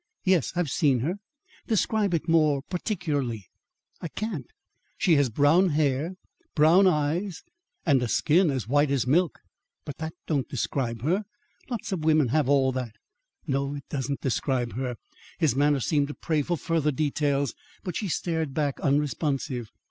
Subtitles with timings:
[0.23, 1.19] "Yes, I've seen her."
[1.67, 3.45] "Describe it more particularly."
[4.01, 4.47] "I can't.
[4.97, 6.15] She has brown hair,
[6.55, 7.43] brown eyes
[7.85, 9.37] and a skin as white as milk;
[9.85, 11.25] but that don't describe her.
[11.69, 12.95] Lots of women have all that."
[13.45, 14.95] "No, it doesn't describe her."
[15.37, 19.69] His manner seemed to pray for further details, but she stared back, unresponsive.